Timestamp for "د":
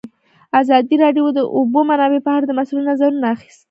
1.33-1.35, 1.37-1.39, 2.47-2.51